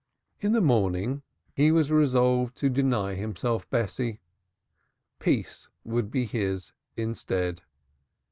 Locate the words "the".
0.53-0.61